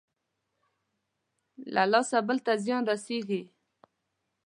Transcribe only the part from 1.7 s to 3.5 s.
له لاسه بل ته زيان رسېږي.